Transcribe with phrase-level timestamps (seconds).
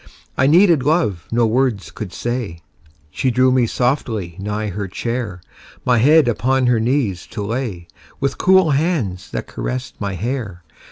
[0.35, 2.61] I needed love no words could say;
[3.11, 5.41] She drew me softly nigh her chair,
[5.85, 7.87] My head upon her knees to lay,
[8.19, 10.63] With cool hands that caressed my hair.